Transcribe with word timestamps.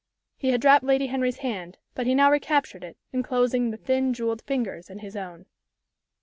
He 0.35 0.49
had 0.49 0.61
dropped 0.61 0.83
Lady 0.83 1.05
Henry's 1.05 1.37
hand, 1.45 1.77
but 1.93 2.07
he 2.07 2.15
now 2.15 2.31
recaptured 2.31 2.83
it, 2.83 2.97
enclosing 3.13 3.69
the 3.69 3.77
thin, 3.77 4.15
jewelled 4.15 4.41
fingers 4.41 4.89
in 4.89 4.97
his 4.97 5.15
own. 5.15 5.45